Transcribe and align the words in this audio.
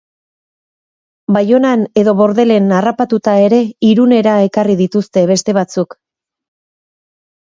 Baionan 1.37 1.83
edo 2.03 2.15
Bordelen 2.23 2.73
harrapatuta 2.77 3.35
ere 3.49 3.61
Irunera 3.91 4.35
ekarri 4.49 4.79
dituzte 4.81 5.25
beste 5.37 5.57
batzuk... 5.63 5.99